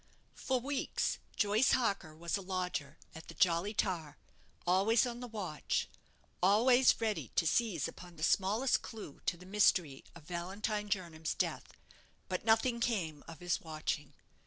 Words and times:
For 0.33 0.59
weeks 0.59 1.19
Joyce 1.35 1.73
Harker 1.73 2.15
was 2.15 2.35
a 2.35 2.41
lodger 2.41 2.97
at 3.13 3.27
the 3.27 3.35
'Jolly 3.35 3.71
Tar'; 3.75 4.17
always 4.65 5.05
on 5.05 5.19
the 5.19 5.27
watch; 5.27 5.87
always 6.41 6.99
ready 6.99 7.27
to 7.35 7.45
seize 7.45 7.87
upon 7.87 8.15
the 8.15 8.23
smallest 8.23 8.81
clue 8.81 9.21
to 9.27 9.37
the 9.37 9.45
mystery 9.45 10.03
of 10.15 10.23
Valentine 10.23 10.89
Jernam's 10.89 11.35
death; 11.35 11.75
but 12.29 12.43
nothing 12.43 12.79
came 12.79 13.23
of 13.27 13.41
his 13.41 13.61
watching. 13.61 14.15